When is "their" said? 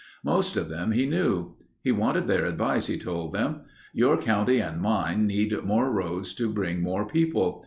2.27-2.47